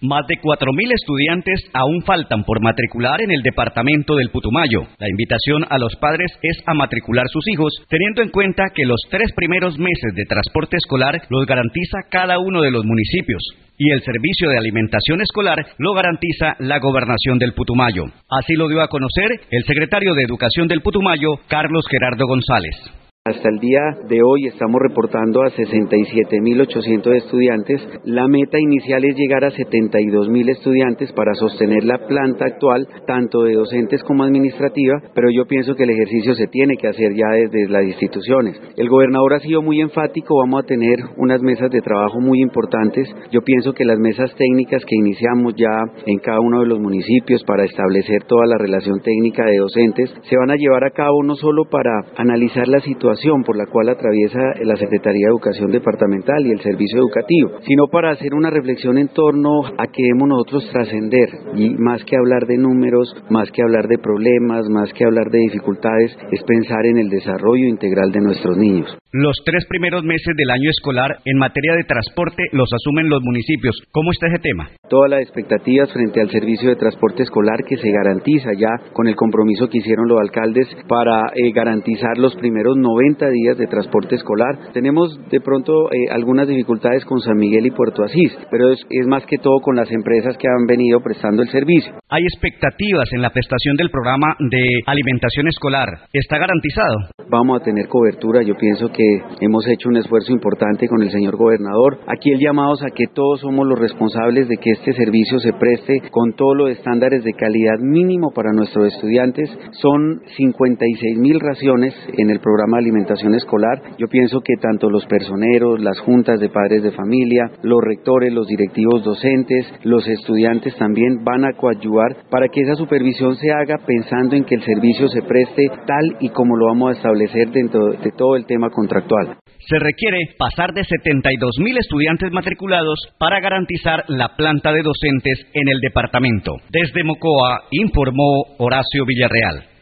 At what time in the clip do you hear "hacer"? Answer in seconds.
36.88-37.12, 58.10-58.32